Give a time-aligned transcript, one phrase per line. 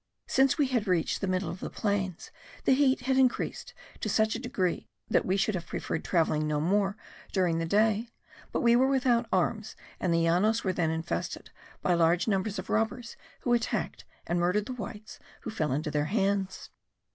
[0.25, 2.31] Since we had reached the middle of the plains,
[2.63, 6.59] the heat had increased to such a degree that we should have preferred travelling no
[6.59, 6.97] more
[7.31, 8.09] during the day;
[8.51, 11.51] but we were without arms and the Llanos were then infested
[11.83, 16.05] by large numbers of robbers who attacked and murdered the whites who fell into their
[16.05, 16.71] hands.